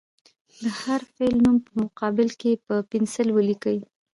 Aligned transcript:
د 0.63 0.63
هر 0.81 1.01
فعل 1.13 1.35
نوم 1.43 1.57
په 1.65 1.71
مقابل 1.83 2.29
کې 2.39 2.51
په 2.65 2.75
پنسل 2.91 3.27
ولیکئ. 3.33 3.77